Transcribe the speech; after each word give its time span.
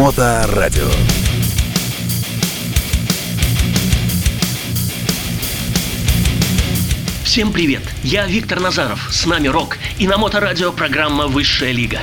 Моторадио. 0.00 0.88
Всем 7.22 7.52
привет! 7.52 7.82
Я 8.02 8.26
Виктор 8.26 8.60
Назаров, 8.60 9.08
с 9.10 9.26
нами 9.26 9.48
Рок, 9.48 9.76
и 9.98 10.08
на 10.08 10.16
Моторадио 10.16 10.72
программа 10.72 11.26
«Высшая 11.26 11.72
лига». 11.72 11.98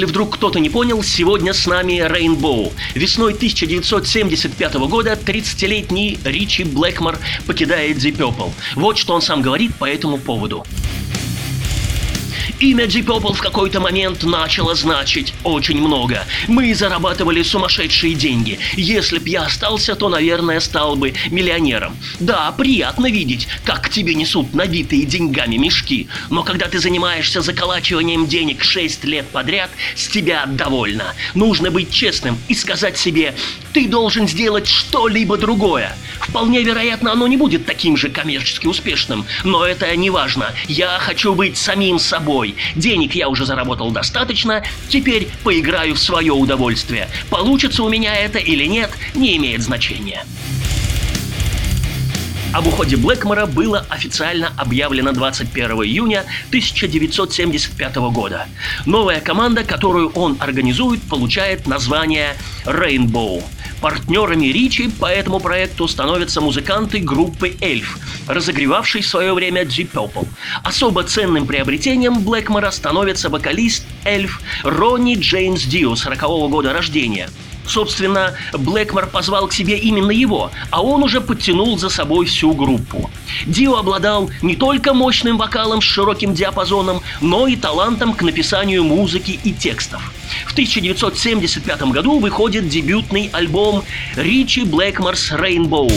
Если 0.00 0.12
вдруг 0.12 0.36
кто-то 0.36 0.60
не 0.60 0.70
понял, 0.70 1.02
сегодня 1.02 1.52
с 1.52 1.66
нами 1.66 2.02
Рейнбоу. 2.02 2.72
Весной 2.94 3.34
1975 3.34 4.74
года 4.88 5.12
30-летний 5.12 6.18
Ричи 6.24 6.64
Блэкмор 6.64 7.18
покидает 7.46 7.98
Deep 7.98 8.16
Purple. 8.16 8.50
Вот 8.76 8.96
что 8.96 9.12
он 9.12 9.20
сам 9.20 9.42
говорит 9.42 9.74
по 9.74 9.84
этому 9.84 10.16
поводу. 10.16 10.64
Имя 12.60 12.84
Purple 12.84 13.32
в 13.32 13.40
какой-то 13.40 13.80
момент 13.80 14.22
начало 14.22 14.74
значить 14.74 15.32
очень 15.44 15.80
много. 15.80 16.26
Мы 16.46 16.74
зарабатывали 16.74 17.42
сумасшедшие 17.42 18.12
деньги. 18.12 18.58
Если 18.76 19.18
б 19.18 19.30
я 19.30 19.44
остался, 19.44 19.94
то, 19.94 20.10
наверное, 20.10 20.60
стал 20.60 20.94
бы 20.94 21.14
миллионером. 21.30 21.96
Да, 22.18 22.52
приятно 22.52 23.10
видеть, 23.10 23.48
как 23.64 23.84
к 23.84 23.88
тебе 23.88 24.14
несут 24.14 24.52
набитые 24.52 25.06
деньгами 25.06 25.56
мешки. 25.56 26.08
Но 26.28 26.42
когда 26.42 26.68
ты 26.68 26.78
занимаешься 26.80 27.40
заколачиванием 27.40 28.26
денег 28.26 28.62
6 28.62 29.04
лет 29.04 29.26
подряд, 29.28 29.70
с 29.96 30.08
тебя 30.08 30.44
довольно. 30.44 31.14
Нужно 31.34 31.70
быть 31.70 31.90
честным 31.90 32.38
и 32.48 32.54
сказать 32.54 32.98
себе, 32.98 33.34
ты 33.72 33.88
должен 33.88 34.28
сделать 34.28 34.68
что-либо 34.68 35.38
другое. 35.38 35.96
Вполне 36.20 36.62
вероятно, 36.62 37.12
оно 37.12 37.26
не 37.26 37.38
будет 37.38 37.64
таким 37.64 37.96
же 37.96 38.10
коммерчески 38.10 38.66
успешным, 38.66 39.24
но 39.44 39.64
это 39.64 39.96
не 39.96 40.10
важно. 40.10 40.52
Я 40.68 40.98
хочу 40.98 41.34
быть 41.34 41.56
самим 41.56 41.98
собой. 41.98 42.49
Денег 42.76 43.14
я 43.14 43.28
уже 43.28 43.46
заработал 43.46 43.90
достаточно, 43.90 44.62
теперь 44.88 45.28
поиграю 45.44 45.94
в 45.94 45.98
свое 45.98 46.32
удовольствие. 46.32 47.08
Получится 47.28 47.82
у 47.82 47.88
меня 47.88 48.14
это 48.14 48.38
или 48.38 48.64
нет, 48.66 48.90
не 49.14 49.36
имеет 49.36 49.62
значения. 49.62 50.24
Об 52.52 52.66
уходе 52.66 52.96
Блэкмора 52.96 53.46
было 53.46 53.86
официально 53.88 54.52
объявлено 54.56 55.12
21 55.12 55.70
июня 55.84 56.24
1975 56.48 57.96
года. 58.12 58.48
Новая 58.86 59.20
команда, 59.20 59.62
которую 59.62 60.10
он 60.10 60.36
организует, 60.40 61.00
получает 61.02 61.68
название 61.68 62.36
Rainbow. 62.64 63.44
Партнерами 63.80 64.46
Ричи 64.46 64.88
по 64.88 65.06
этому 65.06 65.40
проекту 65.40 65.88
становятся 65.88 66.40
музыканты 66.40 66.98
группы 66.98 67.56
Эльф, 67.60 67.98
разогревавшей 68.28 69.02
в 69.02 69.06
свое 69.06 69.32
время 69.32 69.62
Deep 69.62 69.90
Purple. 69.92 70.28
Особо 70.62 71.04
ценным 71.04 71.46
приобретением 71.46 72.20
Блэкмора 72.20 72.70
становится 72.70 73.28
вокалист 73.28 73.84
Эльф 74.04 74.40
Ронни 74.62 75.14
Джеймс 75.14 75.64
Дио 75.64 75.94
40 75.96 76.22
-го 76.22 76.48
года 76.48 76.72
рождения– 76.72 77.28
Собственно, 77.70 78.34
Блэкмор 78.52 79.06
позвал 79.06 79.46
к 79.46 79.52
себе 79.52 79.78
именно 79.78 80.10
его, 80.10 80.50
а 80.70 80.82
он 80.82 81.04
уже 81.04 81.20
подтянул 81.20 81.78
за 81.78 81.88
собой 81.88 82.26
всю 82.26 82.52
группу. 82.52 83.08
Дио 83.46 83.76
обладал 83.76 84.28
не 84.42 84.56
только 84.56 84.92
мощным 84.92 85.38
вокалом 85.38 85.80
с 85.80 85.84
широким 85.84 86.34
диапазоном, 86.34 87.00
но 87.20 87.46
и 87.46 87.54
талантом 87.54 88.14
к 88.14 88.22
написанию 88.22 88.82
музыки 88.82 89.38
и 89.44 89.52
текстов. 89.52 90.12
В 90.46 90.52
1975 90.52 91.82
году 91.84 92.18
выходит 92.18 92.68
дебютный 92.68 93.30
альбом 93.32 93.84
Ричи 94.16 94.62
Блэкморс 94.64 95.32
«Rainbow». 95.32 95.90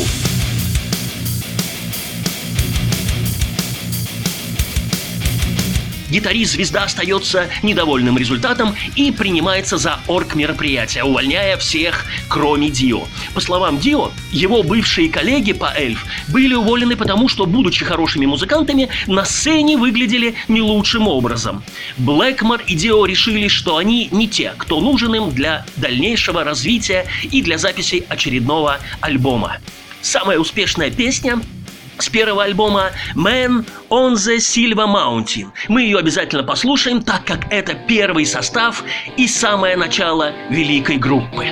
Гитарист-звезда 6.13 6.83
остается 6.83 7.49
недовольным 7.63 8.17
результатом 8.17 8.75
и 8.95 9.11
принимается 9.11 9.77
за 9.77 9.99
орг 10.07 10.35
мероприятия, 10.35 11.03
увольняя 11.03 11.57
всех, 11.57 12.05
кроме 12.27 12.69
Дио. 12.69 13.07
По 13.33 13.41
словам 13.41 13.79
Дио, 13.79 14.11
его 14.31 14.61
бывшие 14.61 15.09
коллеги 15.09 15.53
по 15.53 15.73
Эльф 15.75 16.05
были 16.27 16.53
уволены 16.53 16.95
потому, 16.95 17.27
что, 17.27 17.45
будучи 17.45 17.83
хорошими 17.83 18.25
музыкантами, 18.27 18.89
на 19.07 19.25
сцене 19.25 19.75
выглядели 19.75 20.35
не 20.47 20.61
лучшим 20.61 21.07
образом. 21.07 21.63
Блэкмор 21.97 22.61
и 22.67 22.75
Дио 22.75 23.05
решили, 23.05 23.47
что 23.47 23.77
они 23.77 24.09
не 24.11 24.27
те, 24.27 24.53
кто 24.57 24.79
нужен 24.79 25.15
им 25.15 25.31
для 25.31 25.65
дальнейшего 25.77 26.43
развития 26.43 27.07
и 27.23 27.41
для 27.41 27.57
записи 27.57 28.05
очередного 28.07 28.77
альбома. 29.01 29.57
Самая 30.01 30.37
успешная 30.37 30.91
песня 30.91 31.41
с 31.97 32.09
первого 32.09 32.43
альбома 32.43 32.91
Man 33.15 33.65
on 33.89 34.13
the 34.13 34.37
Silva 34.37 34.87
Mountain. 34.87 35.51
Мы 35.67 35.83
ее 35.83 35.99
обязательно 35.99 36.43
послушаем, 36.43 37.01
так 37.01 37.25
как 37.25 37.51
это 37.51 37.73
первый 37.73 38.25
состав 38.25 38.83
и 39.17 39.27
самое 39.27 39.75
начало 39.75 40.31
великой 40.49 40.97
группы. 40.97 41.47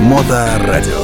Моторадио. 0.00 1.03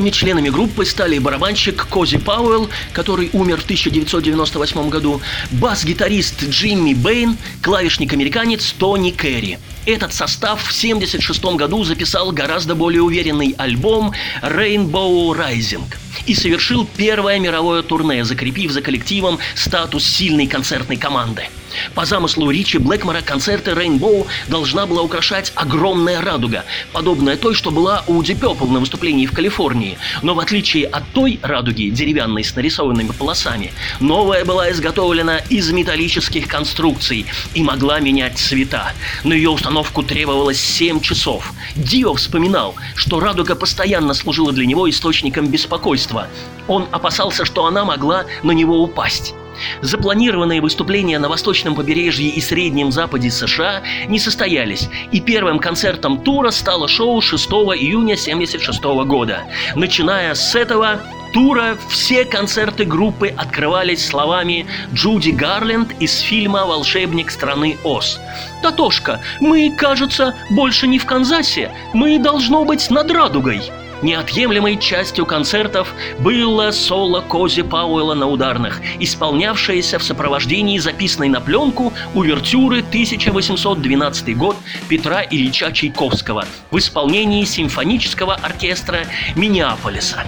Новыми 0.00 0.12
членами 0.12 0.48
группы 0.48 0.86
стали 0.86 1.18
барабанщик 1.18 1.86
Кози 1.86 2.16
Пауэлл, 2.16 2.70
который 2.94 3.28
умер 3.34 3.60
в 3.60 3.64
1998 3.64 4.88
году, 4.88 5.20
бас-гитарист 5.50 6.42
Джимми 6.44 6.94
Бэйн, 6.94 7.36
клавишник-американец 7.62 8.72
Тони 8.78 9.10
Керри. 9.10 9.58
Этот 9.84 10.14
состав 10.14 10.62
в 10.62 10.70
1976 10.70 11.44
году 11.56 11.84
записал 11.84 12.32
гораздо 12.32 12.74
более 12.74 13.02
уверенный 13.02 13.54
альбом 13.58 14.12
Rainbow 14.40 15.36
Rising 15.36 15.84
и 16.24 16.34
совершил 16.34 16.88
первое 16.96 17.38
мировое 17.38 17.82
турне, 17.82 18.24
закрепив 18.24 18.70
за 18.70 18.80
коллективом 18.80 19.38
статус 19.54 20.06
сильной 20.06 20.46
концертной 20.46 20.96
команды– 20.96 21.50
по 21.94 22.04
замыслу 22.04 22.50
Ричи 22.50 22.78
Блэкмора 22.78 23.22
концерты 23.22 23.72
Rainbow 23.72 24.26
должна 24.48 24.86
была 24.86 25.02
украшать 25.02 25.52
огромная 25.54 26.20
радуга, 26.20 26.64
подобная 26.92 27.36
той, 27.36 27.54
что 27.54 27.70
была 27.70 28.04
у 28.06 28.22
Deep 28.22 28.40
Purple 28.40 28.70
на 28.70 28.80
выступлении 28.80 29.26
в 29.26 29.32
Калифорнии. 29.32 29.98
Но 30.22 30.34
в 30.34 30.40
отличие 30.40 30.86
от 30.86 31.04
той 31.12 31.38
радуги, 31.42 31.90
деревянной 31.90 32.44
с 32.44 32.54
нарисованными 32.54 33.12
полосами, 33.12 33.72
новая 34.00 34.44
была 34.44 34.70
изготовлена 34.70 35.38
из 35.48 35.70
металлических 35.70 36.46
конструкций 36.48 37.26
и 37.54 37.62
могла 37.62 38.00
менять 38.00 38.38
цвета. 38.38 38.92
На 39.24 39.34
ее 39.34 39.50
установку 39.50 40.02
требовалось 40.02 40.60
7 40.60 41.00
часов. 41.00 41.52
Дио 41.76 42.14
вспоминал, 42.14 42.74
что 42.94 43.20
радуга 43.20 43.54
постоянно 43.54 44.14
служила 44.14 44.52
для 44.52 44.66
него 44.66 44.88
источником 44.88 45.48
беспокойства. 45.48 46.28
Он 46.68 46.86
опасался, 46.90 47.44
что 47.44 47.66
она 47.66 47.84
могла 47.84 48.24
на 48.42 48.52
него 48.52 48.82
упасть. 48.82 49.34
Запланированные 49.82 50.60
выступления 50.60 51.18
на 51.18 51.28
восточном 51.28 51.74
побережье 51.74 52.28
и 52.28 52.40
среднем 52.40 52.92
западе 52.92 53.30
США 53.30 53.82
не 54.08 54.18
состоялись, 54.18 54.88
и 55.12 55.20
первым 55.20 55.58
концертом 55.58 56.18
тура 56.18 56.50
стало 56.50 56.88
шоу 56.88 57.20
6 57.20 57.46
июня 57.50 58.14
1976 58.14 58.82
года. 59.06 59.40
Начиная 59.74 60.34
с 60.34 60.54
этого 60.54 61.00
тура 61.32 61.76
все 61.88 62.24
концерты 62.24 62.84
группы 62.84 63.28
открывались 63.28 64.06
словами 64.06 64.66
Джуди 64.92 65.30
Гарленд 65.30 65.92
из 66.00 66.18
фильма 66.20 66.66
«Волшебник 66.66 67.30
страны 67.30 67.76
Оз». 67.84 68.20
«Татошка, 68.62 69.20
мы, 69.40 69.74
кажется, 69.76 70.34
больше 70.50 70.86
не 70.86 70.98
в 70.98 71.06
Канзасе, 71.06 71.70
мы 71.92 72.18
должно 72.18 72.64
быть 72.64 72.90
над 72.90 73.10
радугой». 73.10 73.62
Неотъемлемой 74.02 74.78
частью 74.78 75.26
концертов 75.26 75.92
было 76.18 76.70
соло 76.70 77.20
Кози 77.20 77.62
Пауэлла 77.62 78.14
на 78.14 78.28
ударных, 78.28 78.80
исполнявшееся 78.98 79.98
в 79.98 80.02
сопровождении 80.02 80.78
записанной 80.78 81.28
на 81.28 81.40
пленку 81.40 81.92
увертюры 82.14 82.78
1812 82.78 84.36
год 84.36 84.56
Петра 84.88 85.22
Ильича 85.22 85.70
Чайковского 85.72 86.46
в 86.70 86.78
исполнении 86.78 87.44
симфонического 87.44 88.34
оркестра 88.34 89.00
Миннеаполиса. 89.36 90.24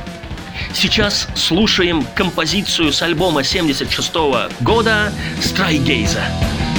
Сейчас 0.74 1.28
слушаем 1.34 2.04
композицию 2.14 2.92
с 2.92 3.00
альбома 3.02 3.42
76 3.42 4.14
года 4.60 5.12
«Страйгейза». 5.40 6.22
There's 6.22 6.71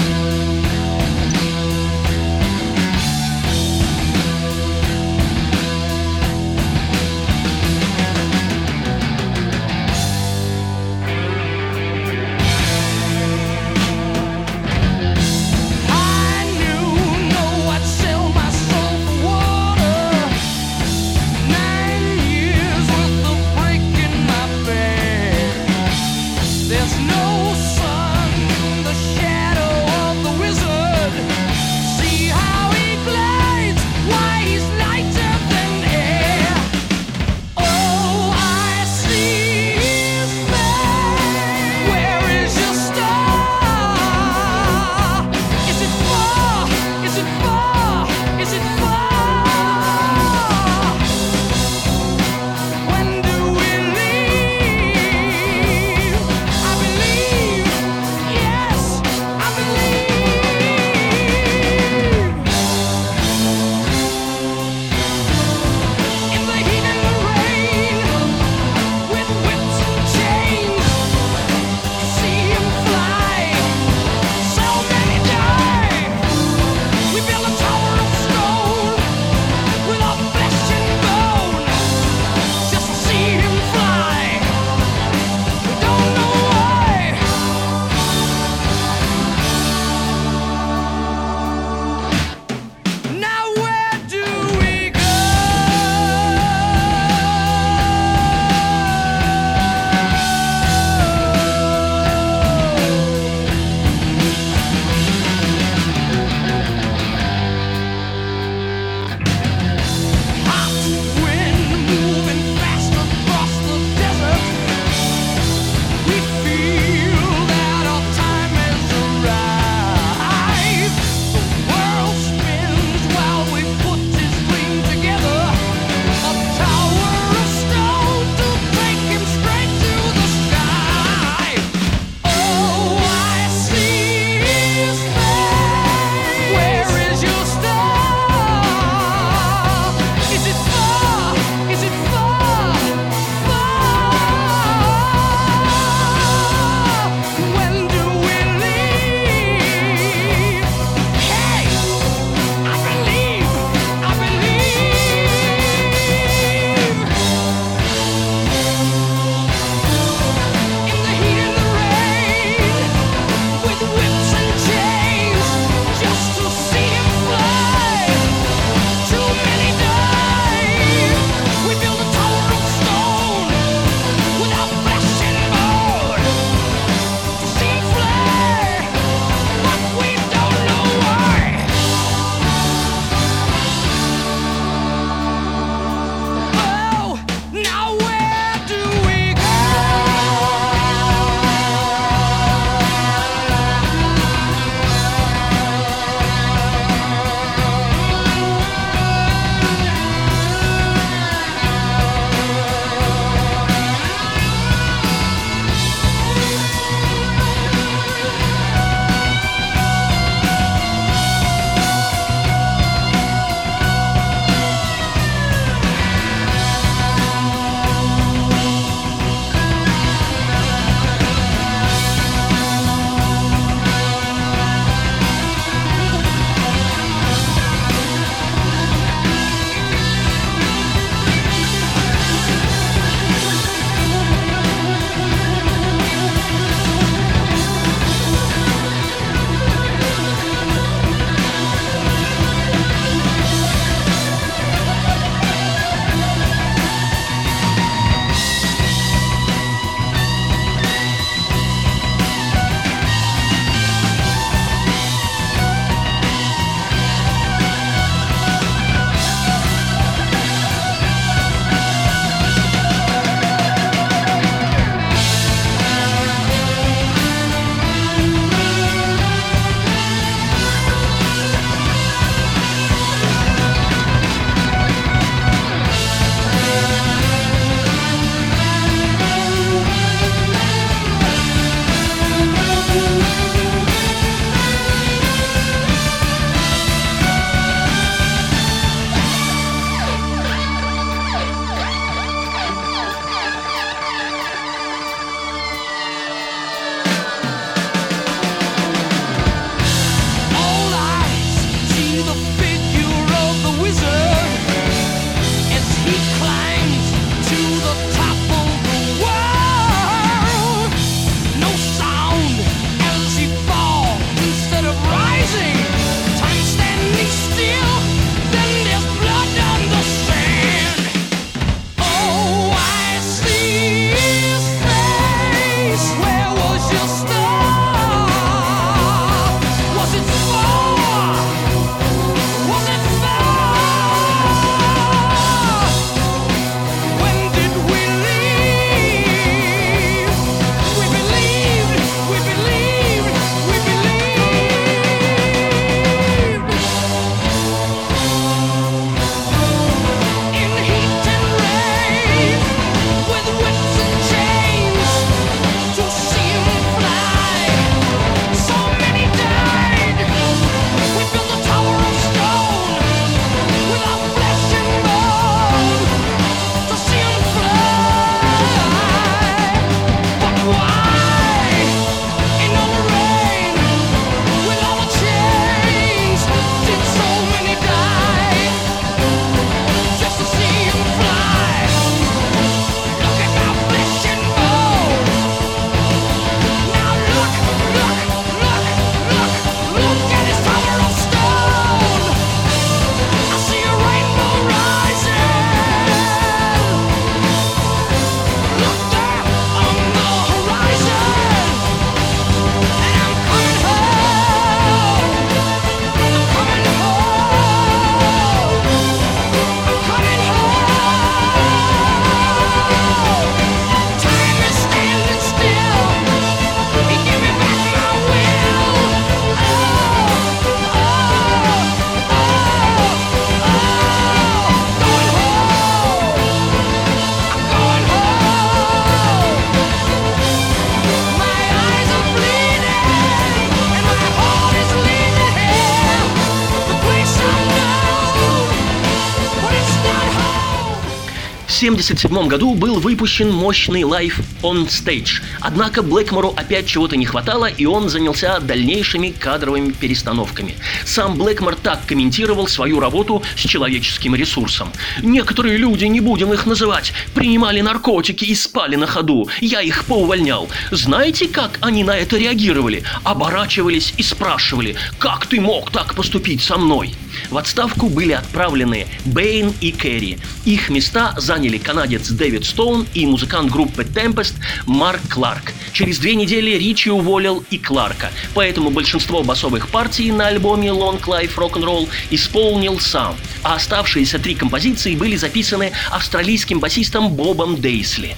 1977 441.93 442.47
году 442.47 442.73
был 442.73 442.99
выпущен 442.99 443.51
мощный 443.51 444.01
Live 444.01 444.43
on 444.63 444.87
Stage. 444.87 445.41
Однако 445.59 446.01
Блэкмору 446.01 446.53
опять 446.55 446.87
чего-то 446.87 447.15
не 447.15 447.25
хватало, 447.25 447.67
и 447.67 447.85
он 447.85 448.09
занялся 448.09 448.59
дальнейшими 448.59 449.29
кадровыми 449.29 449.91
перестановками. 449.91 450.75
Сам 451.05 451.37
Блэкмор 451.37 451.75
так 451.75 452.05
комментировал 452.07 452.67
свою 452.67 452.99
работу 452.99 453.43
с 453.55 453.59
человеческим 453.59 454.33
ресурсом. 454.33 454.91
«Некоторые 455.21 455.77
люди, 455.77 456.05
не 456.05 456.19
будем 456.19 456.51
их 456.51 456.65
называть, 456.65 457.13
принимали 457.35 457.81
наркотики 457.81 458.45
и 458.45 458.55
спали 458.55 458.95
на 458.95 459.05
ходу. 459.05 459.47
Я 459.61 459.81
их 459.81 460.05
поувольнял. 460.05 460.69
Знаете, 460.89 461.47
как 461.47 461.77
они 461.81 462.03
на 462.03 462.17
это 462.17 462.37
реагировали? 462.37 463.03
Оборачивались 463.23 464.15
и 464.17 464.23
спрашивали, 464.23 464.95
как 465.19 465.45
ты 465.45 465.61
мог 465.61 465.91
так 465.91 466.15
поступить 466.15 466.63
со 466.63 466.77
мной?» 466.77 467.13
В 467.49 467.57
отставку 467.57 468.09
были 468.09 468.31
отправлены 468.31 469.07
Бэйн 469.25 469.73
и 469.81 469.91
Керри. 469.91 470.37
Их 470.65 470.89
места 470.89 471.33
заняли 471.37 471.77
канадец 471.83 472.29
Дэвид 472.29 472.65
Стоун 472.65 473.05
и 473.13 473.25
музыкант 473.25 473.71
группы 473.71 474.03
Tempest 474.03 474.55
Марк 474.87 475.21
Кларк. 475.29 475.73
Через 475.91 476.17
две 476.17 476.33
недели 476.33 476.71
Ричи 476.71 477.11
уволил 477.11 477.63
и 477.69 477.77
Кларка, 477.77 478.31
поэтому 478.55 478.89
большинство 478.89 479.43
басовых 479.43 479.89
партий 479.89 480.31
на 480.31 480.47
альбоме 480.47 480.89
Long 480.89 481.21
Life 481.21 481.55
Rock'n'Roll 481.55 482.09
исполнил 482.31 482.99
сам, 482.99 483.35
а 483.61 483.75
оставшиеся 483.75 484.39
три 484.39 484.55
композиции 484.55 485.15
были 485.15 485.35
записаны 485.35 485.91
австралийским 486.09 486.79
басистом 486.79 487.29
Бобом 487.29 487.79
Дейсли. 487.79 488.35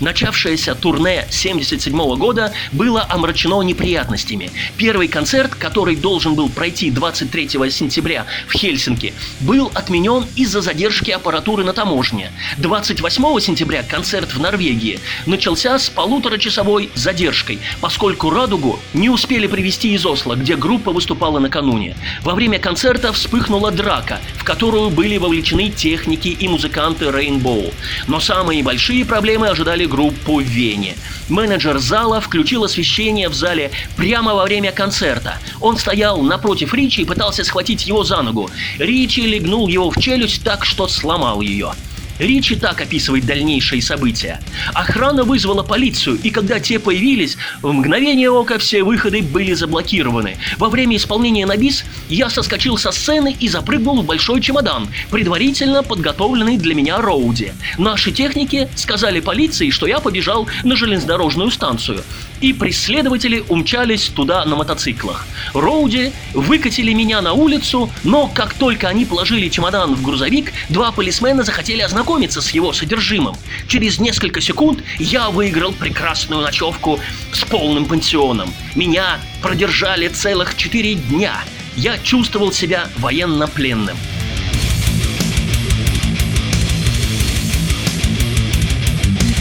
Начавшееся 0.00 0.74
турне 0.74 1.20
1977 1.20 2.16
года 2.16 2.52
было 2.72 3.06
омрачено 3.08 3.62
неприятностями. 3.62 4.50
Первый 4.76 5.08
концерт, 5.08 5.54
который 5.54 5.96
должен 5.96 6.34
был 6.34 6.48
пройти 6.48 6.90
23 6.90 7.70
сентября 7.70 8.26
в 8.46 8.52
Хельсинки, 8.52 9.14
был 9.40 9.70
отменен 9.74 10.26
из-за 10.36 10.60
задержки 10.60 11.10
аппаратуры 11.10 11.64
на 11.64 11.72
таможне. 11.72 12.30
28 12.58 13.40
сентября 13.40 13.82
концерт 13.82 14.34
в 14.34 14.40
Норвегии 14.40 15.00
начался 15.24 15.78
с 15.78 15.88
полуторачасовой 15.88 16.90
задержкой, 16.94 17.58
поскольку 17.80 18.30
«Радугу» 18.30 18.78
не 18.92 19.08
успели 19.08 19.46
привезти 19.46 19.94
из 19.94 20.04
Осло, 20.04 20.34
где 20.34 20.56
группа 20.56 20.92
выступала 20.92 21.38
накануне. 21.38 21.96
Во 22.22 22.34
время 22.34 22.58
концерта 22.58 23.12
вспыхнула 23.12 23.70
драка, 23.70 24.20
в 24.36 24.44
которую 24.44 24.90
были 24.90 25.16
вовлечены 25.16 25.70
техники 25.70 26.28
и 26.28 26.48
музыканты 26.48 27.06
Rainbow. 27.06 27.72
Но 28.06 28.20
самые 28.20 28.62
большие 28.62 29.04
проблемы 29.04 29.48
ожидали 29.48 29.85
группу 29.86 30.40
в 30.40 30.44
Вене. 30.44 30.96
Менеджер 31.28 31.78
зала 31.78 32.20
включил 32.20 32.64
освещение 32.64 33.28
в 33.28 33.34
зале 33.34 33.70
прямо 33.96 34.34
во 34.34 34.44
время 34.44 34.72
концерта. 34.72 35.38
Он 35.60 35.76
стоял 35.76 36.22
напротив 36.22 36.74
Ричи 36.74 37.02
и 37.02 37.04
пытался 37.04 37.44
схватить 37.44 37.86
его 37.86 38.04
за 38.04 38.22
ногу. 38.22 38.50
Ричи 38.78 39.22
легнул 39.22 39.68
его 39.68 39.90
в 39.90 40.00
челюсть 40.00 40.44
так, 40.44 40.64
что 40.64 40.88
сломал 40.88 41.40
ее. 41.40 41.72
Ричи 42.18 42.56
так 42.56 42.80
описывает 42.80 43.26
дальнейшие 43.26 43.82
события. 43.82 44.40
Охрана 44.72 45.24
вызвала 45.24 45.62
полицию, 45.62 46.18
и 46.22 46.30
когда 46.30 46.58
те 46.58 46.78
появились, 46.78 47.36
в 47.60 47.70
мгновение 47.72 48.30
ока 48.30 48.58
все 48.58 48.82
выходы 48.82 49.22
были 49.22 49.52
заблокированы. 49.52 50.38
Во 50.56 50.68
время 50.68 50.96
исполнения 50.96 51.44
на 51.46 51.56
бис 51.56 51.84
я 52.08 52.30
соскочил 52.30 52.78
со 52.78 52.90
сцены 52.90 53.36
и 53.38 53.48
запрыгнул 53.48 54.02
в 54.02 54.06
большой 54.06 54.40
чемодан, 54.40 54.88
предварительно 55.10 55.82
подготовленный 55.82 56.56
для 56.56 56.74
меня 56.74 56.98
Роуди. 56.98 57.52
Наши 57.76 58.12
техники 58.12 58.68
сказали 58.76 59.20
полиции, 59.20 59.70
что 59.70 59.86
я 59.86 60.00
побежал 60.00 60.48
на 60.64 60.74
железнодорожную 60.74 61.50
станцию 61.50 62.02
и 62.40 62.52
преследователи 62.52 63.42
умчались 63.48 64.08
туда 64.08 64.44
на 64.44 64.56
мотоциклах. 64.56 65.26
Роуди 65.54 66.12
выкатили 66.34 66.92
меня 66.92 67.22
на 67.22 67.32
улицу, 67.32 67.90
но 68.04 68.26
как 68.28 68.52
только 68.54 68.88
они 68.88 69.06
положили 69.06 69.48
чемодан 69.48 69.94
в 69.94 70.02
грузовик, 70.02 70.52
два 70.68 70.92
полисмена 70.92 71.42
захотели 71.42 71.80
ознакомиться 71.80 72.05
с 72.40 72.50
его 72.50 72.72
содержимым. 72.72 73.34
Через 73.66 73.98
несколько 73.98 74.40
секунд 74.40 74.82
я 74.98 75.28
выиграл 75.28 75.72
прекрасную 75.72 76.40
ночевку 76.40 77.00
с 77.32 77.44
полным 77.44 77.84
пансионом. 77.84 78.54
Меня 78.76 79.18
продержали 79.42 80.06
целых 80.06 80.56
четыре 80.56 80.94
дня. 80.94 81.34
Я 81.76 81.98
чувствовал 81.98 82.52
себя 82.52 82.88
военно-пленным. 82.98 83.96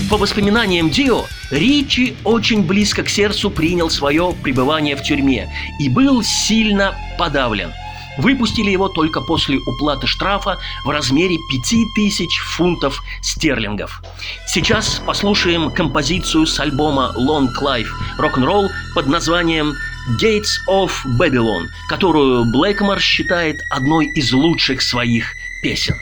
По 0.10 0.18
воспоминаниям 0.18 0.90
Дио, 0.90 1.26
Ричи 1.52 2.16
очень 2.24 2.64
близко 2.64 3.04
к 3.04 3.10
сердцу 3.10 3.52
принял 3.52 3.90
свое 3.92 4.34
пребывание 4.42 4.96
в 4.96 5.04
тюрьме 5.04 5.50
и 5.80 5.88
был 5.88 6.24
сильно 6.24 6.96
подавлен. 7.20 7.72
Выпустили 8.18 8.72
его 8.72 8.88
только 8.90 9.22
после 9.22 9.60
уплаты 9.66 10.08
штрафа 10.08 10.58
в 10.84 10.90
размере 10.90 11.38
5000 11.50 12.40
фунтов 12.40 13.04
стерлингов. 13.22 14.02
Сейчас 14.48 15.02
послушаем 15.06 15.72
композицию 15.72 16.46
с 16.46 16.60
альбома 16.60 17.14
Long 17.18 17.48
Life 17.62 17.90
Rock'n'Roll 18.18 18.68
под 18.94 19.08
названием 19.08 19.74
Gates 20.22 20.44
of 20.70 20.92
Babylon, 21.20 21.66
которую 21.90 22.46
Блэкмор 22.46 23.00
считает 23.00 23.60
одной 23.70 24.06
из 24.08 24.32
лучших 24.32 24.82
своих 24.82 25.36
песен. 25.62 25.96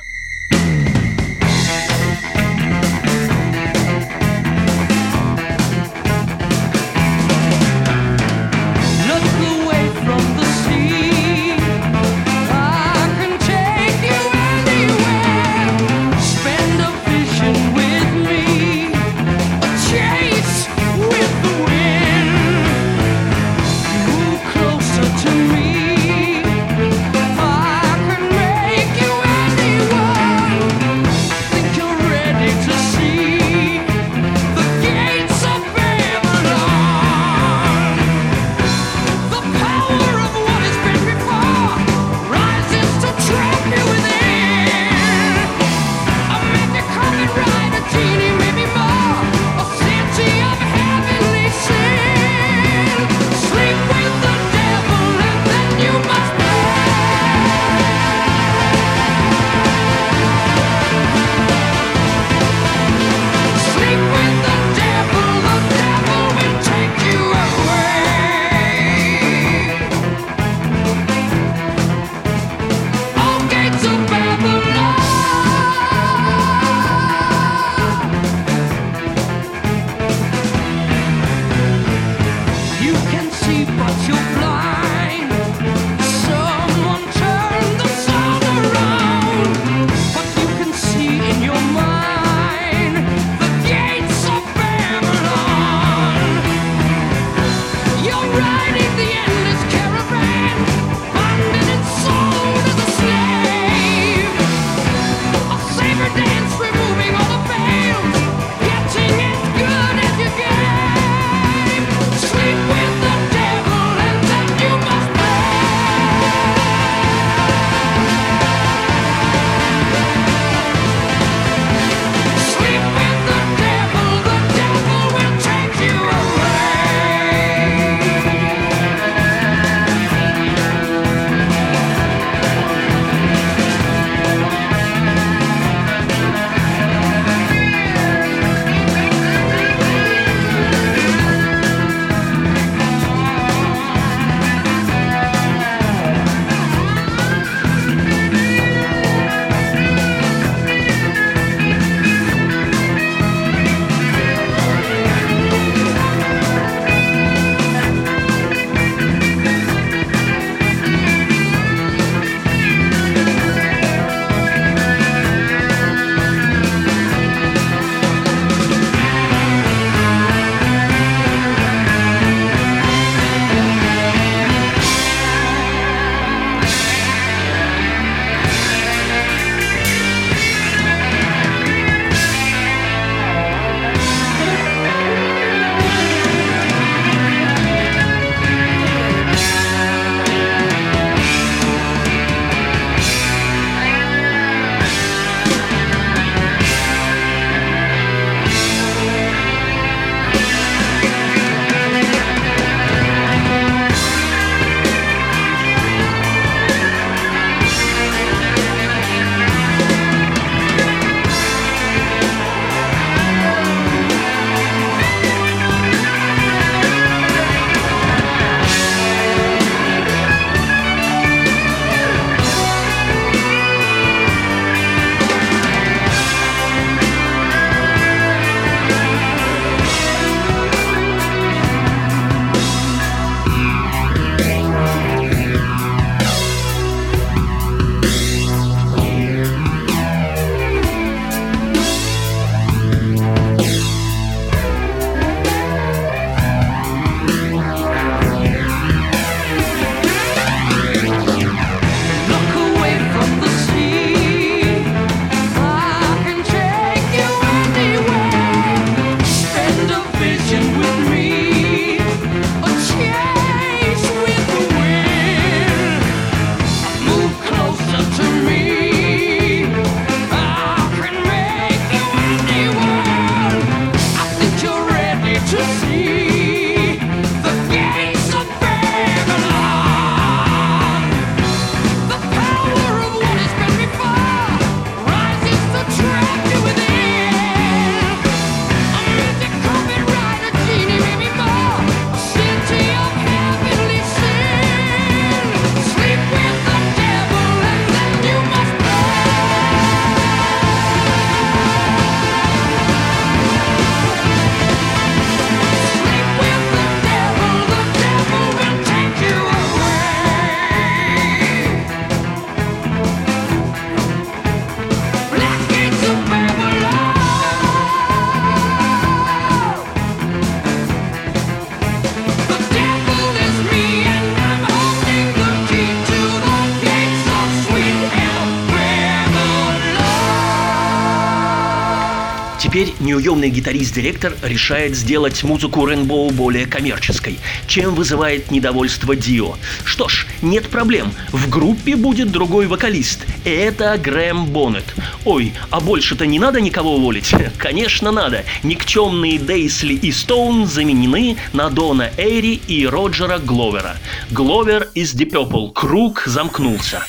Теперь 332.63 332.93
неуемный 333.01 333.49
гитарист-директор 333.49 334.37
решает 334.41 334.95
сделать 334.95 335.43
музыку 335.43 335.85
Рейнбоу 335.85 336.29
более 336.29 336.65
коммерческой, 336.65 337.37
чем 337.67 337.93
вызывает 337.93 338.51
недовольство 338.51 339.17
Дио. 339.17 339.55
Что 339.83 340.07
ж, 340.07 340.25
нет 340.41 340.69
проблем, 340.69 341.11
в 341.33 341.49
группе 341.49 341.97
будет 341.97 342.31
другой 342.31 342.67
вокалист, 342.67 343.25
это 343.43 343.97
Грэм 343.97 344.45
Боннет. 344.45 344.85
Ой, 345.25 345.51
а 345.71 345.81
больше-то 345.81 346.25
не 346.25 346.39
надо 346.39 346.61
никого 346.61 346.95
уволить? 346.95 347.35
Конечно 347.57 348.11
надо. 348.13 348.45
Никчемные 348.63 349.39
Дейсли 349.39 349.95
и 349.95 350.13
Стоун 350.13 350.65
заменены 350.65 351.35
на 351.51 351.69
Дона 351.69 352.11
Эйри 352.15 352.61
и 352.65 352.87
Роджера 352.87 353.39
Гловера. 353.39 353.97
Гловер 354.31 354.87
из 354.93 355.13
Deep 355.13 355.31
Purple. 355.31 355.73
Круг 355.73 356.23
замкнулся. 356.27 357.03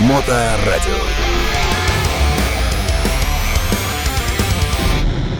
Моторадио. 0.00 1.21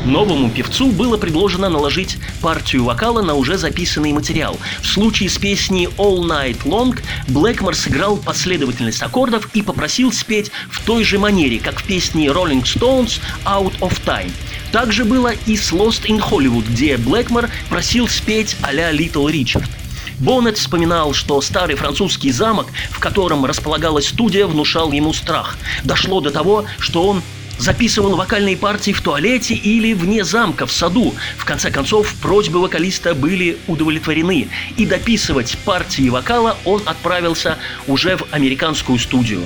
Новому 0.05 0.51
певцу 0.51 0.91
было 0.91 1.17
предложено 1.17 1.69
наложить 1.69 2.19
партию 2.41 2.85
вокала 2.85 3.23
на 3.23 3.35
уже 3.35 3.57
записанный 3.57 4.13
материал. 4.13 4.59
В 4.83 4.87
случае 4.89 5.31
с 5.31 5.39
песней 5.39 5.87
All 5.97 6.19
Night 6.25 6.65
Long 6.65 6.99
Блэкмор 7.29 7.77
сыграл 7.77 8.17
последовательность 8.17 9.01
аккордов 9.01 9.49
и 9.55 9.63
попросил 9.63 10.11
спеть 10.11 10.51
в 10.71 10.85
той 10.85 11.05
же 11.05 11.21
манере, 11.21 11.61
как 11.61 11.81
в 11.81 11.85
песне 11.85 12.27
Rolling 12.27 12.65
Stones 12.65 13.21
Out 13.45 13.79
of 13.79 14.01
Time. 14.05 14.33
Также 14.73 15.05
было 15.05 15.35
и 15.47 15.57
с 15.57 15.73
Lost 15.73 16.07
in 16.09 16.19
Hollywood, 16.19 16.69
где 16.69 16.97
Блэкмор 16.97 17.49
просил 17.69 18.09
спеть 18.09 18.57
а-ля 18.63 18.93
Little 18.93 19.31
Richard. 19.31 19.69
Боннет 20.19 20.59
вспоминал, 20.59 21.15
что 21.15 21.41
старый 21.41 21.77
французский 21.77 22.33
замок, 22.33 22.67
в 22.91 22.99
котором 22.99 23.45
располагалась 23.45 24.09
студия, 24.09 24.47
внушал 24.47 24.91
ему 24.91 25.13
страх. 25.13 25.57
Дошло 25.85 26.21
до 26.21 26.31
того, 26.31 26.65
что 26.79 27.07
он 27.07 27.23
записывал 27.63 28.17
вокальные 28.17 28.57
партии 28.57 28.91
в 28.91 29.01
туалете 29.01 29.55
или 29.55 29.95
вне 29.95 30.25
замка, 30.25 30.67
в 30.67 30.73
саду. 30.73 31.15
В 31.39 31.45
конце 31.45 31.71
концов, 31.71 32.13
просьбы 32.21 32.61
вокалиста 32.61 33.15
были 33.15 33.57
удовлетворены, 33.69 34.49
и 34.77 34.85
дописывать 34.85 35.57
партии 35.65 36.09
вокала 36.09 36.59
он 36.65 36.83
отправился 36.85 37.59
уже 37.87 38.17
в 38.17 38.27
американскую 38.33 38.99
студию. 38.99 39.43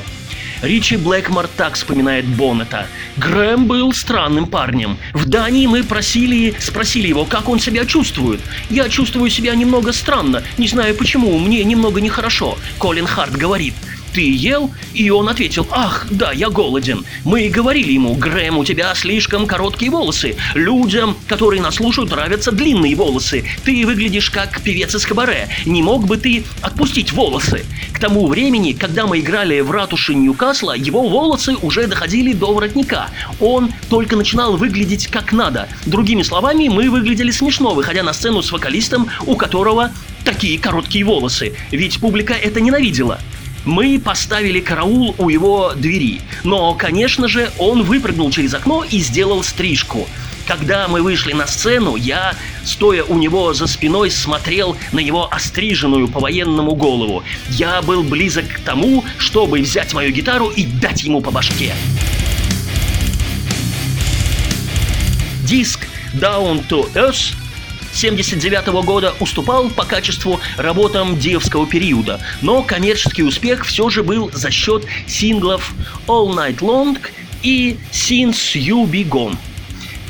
Ричи 0.63 0.97
Блэкмор 0.97 1.49
так 1.49 1.75
вспоминает 1.75 2.25
Боннета. 2.25 2.87
Грэм 3.19 3.67
был 3.67 3.93
странным 3.93 4.47
парнем. 4.47 4.97
В 5.13 5.27
Дании 5.27 5.67
мы 5.67 5.85
просили, 5.85 6.55
спросили 6.59 7.09
его, 7.09 7.27
как 7.27 7.51
он 7.51 7.61
себя 7.61 7.85
чувствует. 7.85 8.41
Я 8.71 8.89
чувствую 8.89 9.29
себя 9.29 9.55
немного 9.55 9.93
странно, 9.93 10.43
не 10.57 10.69
знаю 10.69 10.95
почему, 10.95 11.39
мне 11.39 11.63
немного 11.65 12.01
нехорошо. 12.01 12.57
Колин 12.79 13.07
Харт 13.07 13.37
говорит 13.37 13.75
ты 14.17 14.23
ел?» 14.23 14.71
И 14.95 15.11
он 15.11 15.29
ответил, 15.29 15.67
«Ах, 15.71 16.07
да, 16.11 16.33
я 16.33 16.49
голоден». 16.49 17.05
Мы 17.25 17.51
говорили 17.51 17.93
ему, 17.93 18.15
«Грэм, 18.15 18.57
у 18.57 18.65
тебя 18.65 18.95
слишком 18.95 19.47
короткие 19.47 19.91
волосы. 19.91 20.37
Людям, 20.55 21.19
которые 21.29 21.61
нас 21.61 21.75
слушают, 21.75 22.11
нравятся 22.11 22.51
длинные 22.51 22.97
волосы. 22.97 23.45
Ты 23.63 23.85
выглядишь 23.85 24.31
как 24.31 24.63
певец 24.63 24.95
из 24.95 25.05
кабаре. 25.05 25.49
Не 25.67 25.83
мог 25.83 26.07
бы 26.07 26.17
ты 26.17 26.45
отпустить 26.63 27.13
волосы?» 27.13 27.67
К 27.93 27.99
тому 27.99 28.27
времени, 28.27 28.73
когда 28.73 29.07
мы 29.07 29.21
играли 29.21 29.61
в 29.61 29.71
ратуше 29.71 30.15
Ньюкасла, 30.15 30.73
его 30.73 31.07
волосы 31.09 31.55
уже 31.57 31.87
доходили 31.87 32.33
до 32.33 32.55
воротника. 32.55 33.11
Он 33.39 33.71
только 33.91 34.17
начинал 34.17 34.57
выглядеть 34.57 35.09
как 35.09 35.35
надо. 35.35 35.69
Другими 35.85 36.23
словами, 36.23 36.69
мы 36.69 36.89
выглядели 36.89 37.31
смешно, 37.31 37.75
выходя 37.75 38.03
на 38.03 38.15
сцену 38.15 38.43
с 38.43 38.51
вокалистом, 38.51 39.09
у 39.27 39.37
которого 39.37 39.93
такие 40.25 40.59
короткие 40.59 41.05
волосы. 41.05 41.55
Ведь 41.71 42.01
публика 42.01 42.33
это 42.33 42.63
ненавидела. 42.63 43.21
Мы 43.67 44.01
поставили 44.03 44.61
караул 44.61 45.17
у 45.19 45.29
его 45.29 45.73
двери, 45.75 46.21
но, 46.45 46.73
конечно 46.75 47.27
же, 47.27 47.51
он 47.59 47.83
выпрыгнул 47.83 48.31
через 48.31 48.55
окно 48.55 48.85
и 48.89 49.01
сделал 49.01 49.43
стрижку. 49.43 50.09
Когда 50.47 50.87
мы 50.87 51.03
вышли 51.03 51.33
на 51.33 51.49
сцену, 51.49 51.97
я, 51.97 52.37
стоя 52.65 53.03
у 53.03 53.19
него 53.19 53.53
за 53.55 53.67
спиной, 53.67 54.13
смотрел 54.13 54.77
на 54.93 55.01
его 55.01 55.29
остриженную 55.29 56.07
по-военному 56.07 56.77
голову. 56.77 57.25
Я 57.51 57.83
был 57.83 58.05
близок 58.05 58.47
к 58.47 58.61
тому, 58.61 59.05
чтобы 59.19 59.61
взять 59.61 59.93
мою 59.93 60.13
гитару 60.13 60.49
и 60.49 60.65
дать 60.65 61.03
ему 61.03 61.21
по 61.21 61.33
башке. 61.33 61.75
Диск 65.43 65.81
Down 66.15 66.65
to 66.69 66.89
Earth 66.95 67.35
1979 67.97 68.85
года 68.85 69.15
уступал 69.21 69.71
по 69.71 69.85
качеству 69.85 70.39
работам 70.59 71.19
диевского 71.19 71.67
периода, 71.67 72.21
но 72.43 72.63
коммерческий 72.63 73.23
успех 73.23 73.65
все 73.65 73.89
же 73.89 74.03
был 74.03 74.31
за 74.35 74.51
счет 74.51 74.85
синглов 75.07 75.73
All 76.07 76.29
Night 76.29 76.59
Long 76.59 76.99
и 77.43 77.79
Since 77.93 78.55
You 78.55 78.85
Be 78.85 79.09
Gone. 79.09 79.37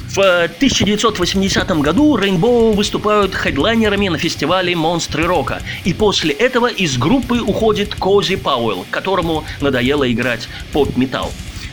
В 0.09 0.19
1980 0.19 1.69
году 1.81 2.19
Rainbow 2.19 2.75
выступают 2.75 3.37
хедлайнерами 3.37 4.09
на 4.09 4.19
фестивале 4.19 4.75
«Монстры 4.75 5.25
рока», 5.25 5.63
и 5.85 5.93
после 5.93 6.33
этого 6.33 6.67
из 6.67 6.97
группы 6.97 7.41
уходит 7.41 7.95
Кози 7.95 8.35
Пауэлл, 8.35 8.85
которому 8.91 9.45
надоело 9.61 10.11
играть 10.11 10.49
поп-металл. 10.73 11.31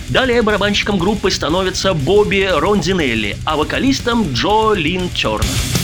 Далее 0.09 0.43
барабанщиком 0.43 0.99
группы 0.99 1.31
становится 1.31 1.95
Бобби 1.95 2.47
Рондинелли, 2.53 3.35
а 3.45 3.55
вокалистом 3.55 4.31
Джо 4.33 4.73
Лин 4.73 5.09
Тернер. 5.09 5.82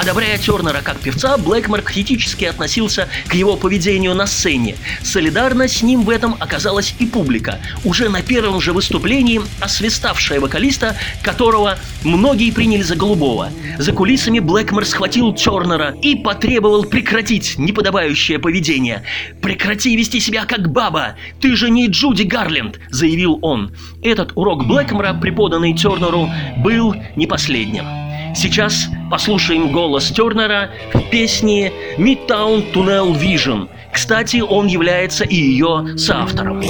Одобряя 0.00 0.38
Тернера 0.38 0.80
как 0.82 0.98
певца, 0.98 1.36
Блэкмор 1.36 1.82
критически 1.82 2.46
относился 2.46 3.10
к 3.28 3.34
его 3.34 3.58
поведению 3.58 4.14
на 4.14 4.26
сцене. 4.26 4.76
Солидарно 5.02 5.68
с 5.68 5.82
ним 5.82 6.04
в 6.04 6.08
этом 6.08 6.36
оказалась 6.40 6.94
и 6.98 7.04
публика, 7.04 7.60
уже 7.84 8.08
на 8.08 8.22
первом 8.22 8.62
же 8.62 8.72
выступлении 8.72 9.42
освиставшая 9.60 10.40
вокалиста, 10.40 10.96
которого 11.22 11.78
многие 12.02 12.50
приняли 12.50 12.80
за 12.80 12.96
голубого. 12.96 13.50
За 13.76 13.92
кулисами 13.92 14.38
Блэкмор 14.38 14.86
схватил 14.86 15.34
Тернера 15.34 15.94
и 16.00 16.14
потребовал 16.14 16.84
прекратить 16.84 17.58
неподобающее 17.58 18.38
поведение. 18.38 19.02
«Прекрати 19.42 19.94
вести 19.98 20.18
себя 20.18 20.46
как 20.46 20.72
баба! 20.72 21.16
Ты 21.42 21.54
же 21.54 21.68
не 21.68 21.88
Джуди 21.88 22.22
Гарленд!»– 22.22 22.80
заявил 22.88 23.38
он. 23.42 23.76
Этот 24.02 24.32
урок 24.34 24.66
Блэкмора, 24.66 25.12
преподанный 25.12 25.74
Тернеру, 25.76 26.30
был 26.64 26.94
не 27.16 27.26
последним. 27.26 28.09
Сейчас 28.34 28.88
послушаем 29.10 29.72
голос 29.72 30.08
Тернера 30.08 30.70
в 30.92 31.00
песне 31.10 31.72
Midtown 31.98 32.72
Tunnel 32.72 33.18
Vision. 33.18 33.68
Кстати, 33.92 34.38
он 34.38 34.66
является 34.66 35.24
и 35.24 35.34
ее 35.34 35.96
соавтором. 35.98 36.62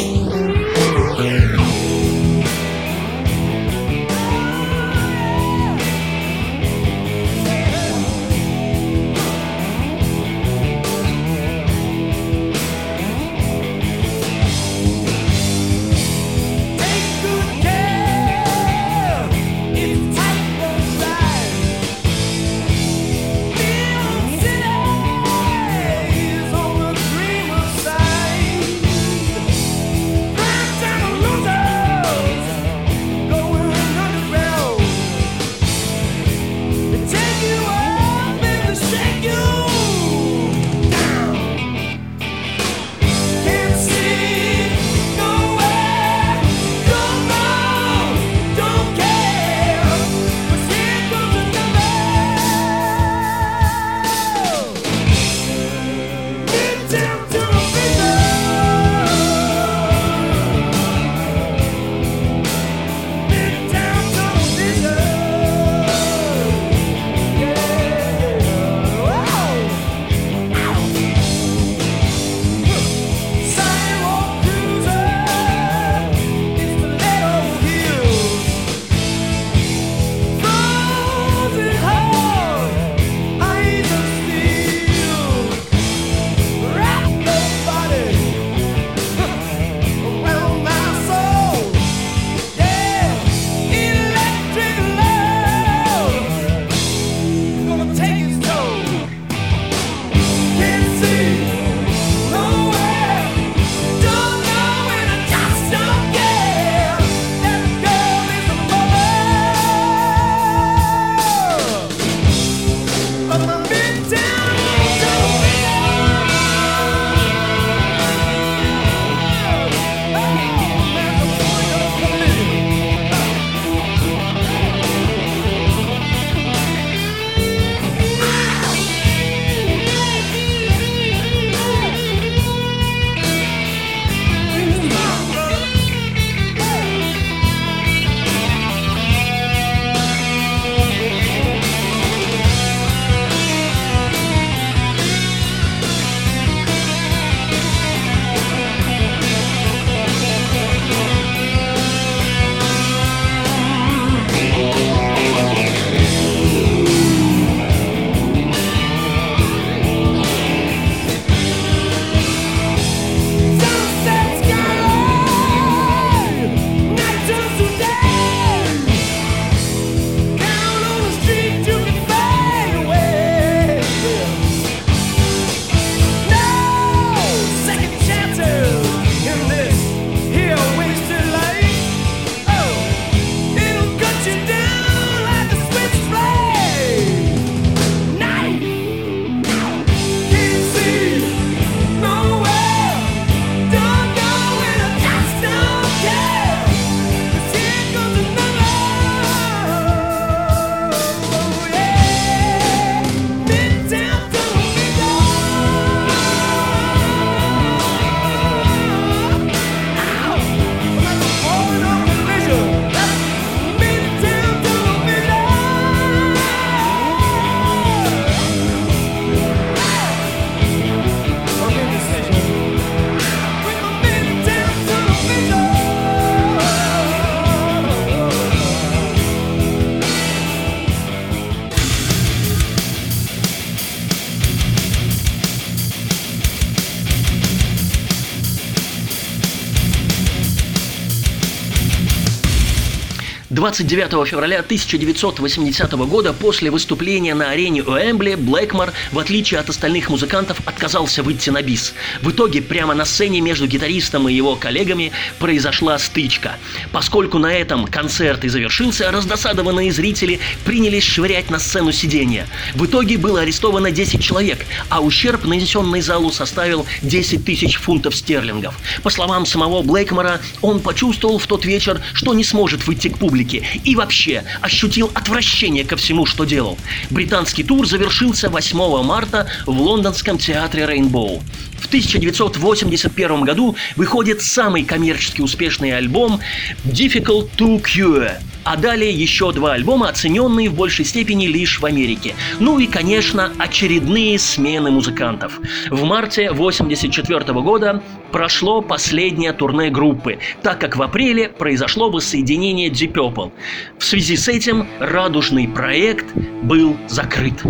29 243.70 244.26
февраля 244.26 244.58
1980 244.58 245.92
года 245.92 246.32
после 246.32 246.72
выступления 246.72 247.36
на 247.36 247.50
арене 247.50 247.84
Уэмбли 247.84 248.34
Блэкмор, 248.34 248.92
в 249.12 249.18
отличие 249.20 249.60
от 249.60 249.68
остальных 249.68 250.10
музыкантов, 250.10 250.60
отказался 250.80 251.22
выйти 251.22 251.50
на 251.50 251.60
бис. 251.60 251.92
В 252.22 252.30
итоге 252.30 252.62
прямо 252.62 252.94
на 252.94 253.04
сцене 253.04 253.42
между 253.42 253.66
гитаристом 253.66 254.30
и 254.30 254.32
его 254.32 254.56
коллегами 254.56 255.12
произошла 255.38 255.98
стычка. 255.98 256.56
Поскольку 256.90 257.38
на 257.38 257.52
этом 257.52 257.86
концерт 257.86 258.44
и 258.44 258.48
завершился, 258.48 259.10
раздосадованные 259.10 259.92
зрители 259.92 260.40
принялись 260.64 261.04
швырять 261.04 261.50
на 261.50 261.58
сцену 261.58 261.92
сиденья. 261.92 262.46
В 262.74 262.86
итоге 262.86 263.18
было 263.18 263.40
арестовано 263.42 263.90
10 263.90 264.24
человек, 264.24 264.64
а 264.88 265.02
ущерб, 265.02 265.44
нанесенный 265.44 266.00
залу, 266.00 266.32
составил 266.32 266.86
10 267.02 267.44
тысяч 267.44 267.76
фунтов 267.76 268.16
стерлингов. 268.16 268.74
По 269.02 269.10
словам 269.10 269.44
самого 269.44 269.82
Блэкмора, 269.82 270.40
он 270.62 270.80
почувствовал 270.80 271.38
в 271.38 271.46
тот 271.46 271.66
вечер, 271.66 272.00
что 272.14 272.32
не 272.32 272.44
сможет 272.44 272.86
выйти 272.86 273.08
к 273.08 273.18
публике 273.18 273.66
и 273.84 273.94
вообще 273.96 274.44
ощутил 274.62 275.10
отвращение 275.12 275.84
ко 275.84 275.96
всему, 275.96 276.24
что 276.24 276.44
делал. 276.46 276.78
Британский 277.10 277.64
тур 277.64 277.86
завершился 277.86 278.48
8 278.48 279.02
марта 279.02 279.46
в 279.66 279.78
лондонском 279.78 280.38
театре 280.38 280.69
Рейнбоу. 280.74 281.42
В 281.80 281.86
1981 281.86 283.42
году 283.42 283.74
выходит 283.96 284.42
самый 284.42 284.84
коммерчески 284.84 285.40
успешный 285.40 285.96
альбом 285.96 286.40
Difficult 286.84 287.48
to 287.56 287.82
Cure, 287.82 288.32
а 288.64 288.76
далее 288.76 289.10
еще 289.10 289.50
два 289.52 289.72
альбома, 289.72 290.08
оцененные 290.08 290.68
в 290.68 290.74
большей 290.74 291.04
степени 291.04 291.46
лишь 291.46 291.80
в 291.80 291.86
Америке. 291.86 292.34
Ну 292.60 292.78
и, 292.78 292.86
конечно, 292.86 293.52
очередные 293.58 294.38
смены 294.38 294.90
музыкантов. 294.90 295.58
В 295.90 296.04
марте 296.04 296.50
1984 296.50 297.60
года 297.60 298.02
прошло 298.30 298.82
последнее 298.82 299.52
турне 299.52 299.90
группы, 299.90 300.38
так 300.62 300.80
как 300.80 300.96
в 300.96 301.02
апреле 301.02 301.48
произошло 301.48 302.10
воссоединение 302.10 302.90
Deep 302.90 303.14
Purple. 303.14 303.52
В 303.98 304.04
связи 304.04 304.36
с 304.36 304.48
этим 304.48 304.86
радужный 305.00 305.66
проект 305.66 306.26
был 306.62 306.96
закрыт. 307.08 307.64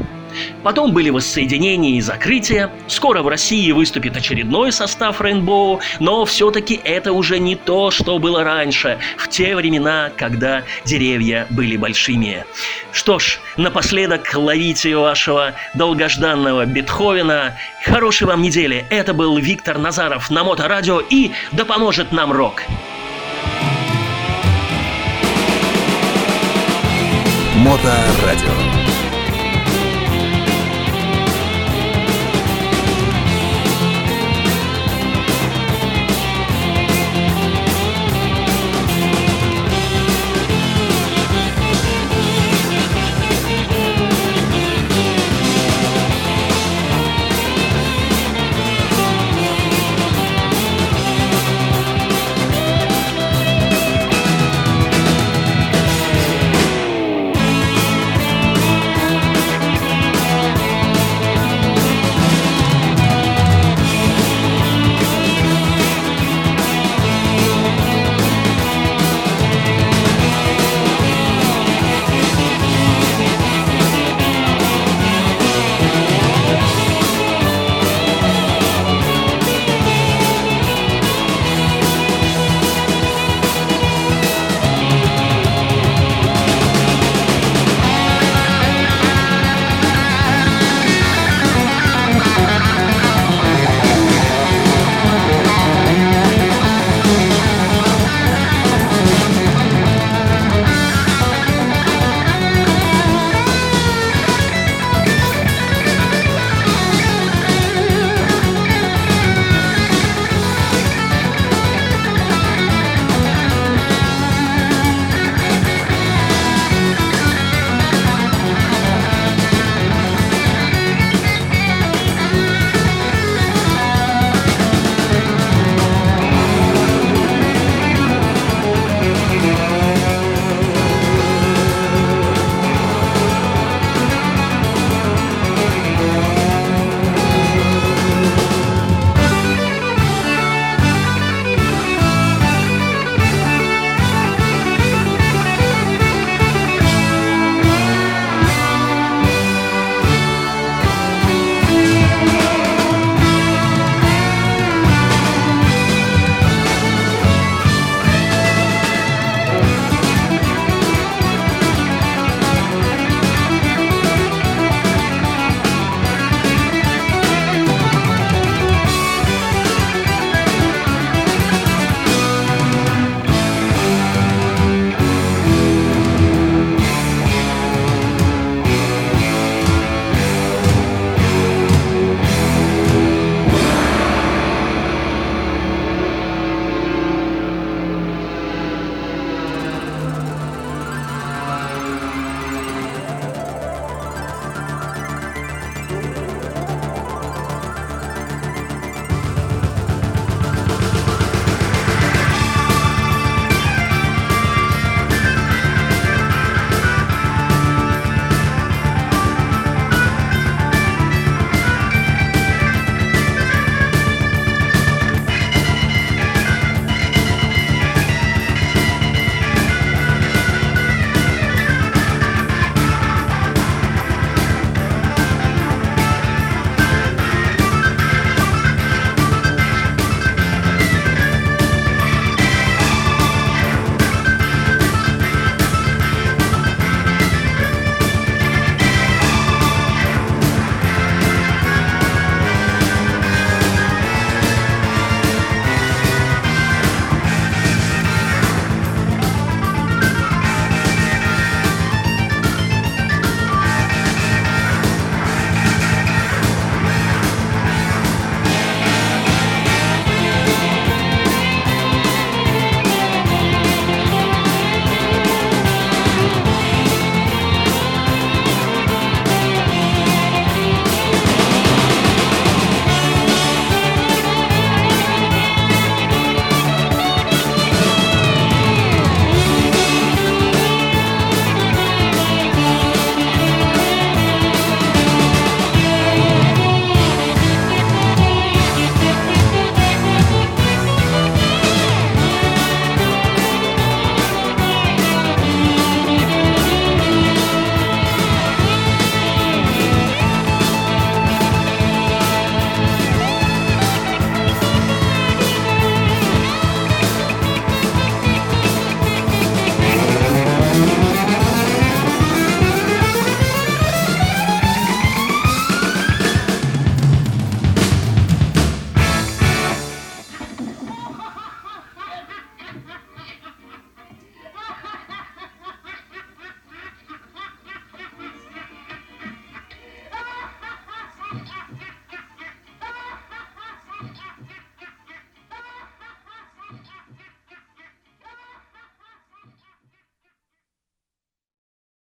Потом 0.62 0.92
были 0.92 1.10
воссоединения 1.10 1.96
и 1.96 2.00
закрытия. 2.00 2.70
Скоро 2.86 3.22
в 3.22 3.28
России 3.28 3.72
выступит 3.72 4.16
очередной 4.16 4.72
состав 4.72 5.20
Рейнбоу, 5.20 5.80
но 5.98 6.24
все-таки 6.24 6.80
это 6.82 7.12
уже 7.12 7.38
не 7.38 7.56
то, 7.56 7.90
что 7.90 8.18
было 8.18 8.44
раньше, 8.44 8.98
в 9.16 9.28
те 9.28 9.56
времена, 9.56 10.10
когда 10.16 10.64
деревья 10.84 11.46
были 11.50 11.76
большими. 11.76 12.44
Что 12.92 13.18
ж, 13.18 13.38
напоследок 13.56 14.34
ловите 14.34 14.96
вашего 14.96 15.54
долгожданного 15.74 16.66
Бетховена. 16.66 17.56
Хорошей 17.84 18.26
вам 18.26 18.42
недели. 18.42 18.84
Это 18.90 19.14
был 19.14 19.36
Виктор 19.38 19.78
Назаров 19.78 20.30
на 20.30 20.44
Моторадио 20.44 21.00
и 21.00 21.30
да 21.52 21.64
поможет 21.64 22.12
нам 22.12 22.32
рок. 22.32 22.62
Моторадио. 27.56 28.59